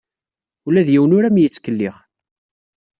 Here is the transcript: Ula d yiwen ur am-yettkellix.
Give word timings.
Ula 0.67 0.87
d 0.87 0.89
yiwen 0.91 1.15
ur 1.17 1.23
am-yettkellix. 1.27 1.97